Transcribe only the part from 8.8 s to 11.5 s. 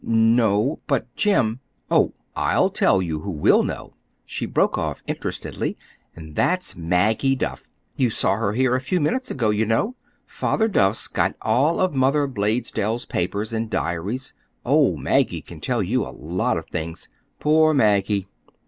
few minutes ago, you know. Father Duff's got